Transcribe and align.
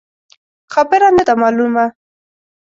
خبره 0.73 1.09
نه 1.17 1.23
ده 1.27 1.33
مالونه. 1.41 1.85